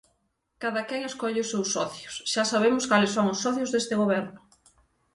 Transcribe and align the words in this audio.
Cadaquén 0.61 1.01
escolle 1.09 1.43
os 1.45 1.51
seus 1.53 1.67
socios; 1.75 2.13
xa 2.31 2.43
sabemos 2.51 2.87
cales 2.91 3.13
son 3.15 3.25
os 3.33 3.41
socios 3.45 3.69
deste 3.71 3.93
goberno. 4.01 4.39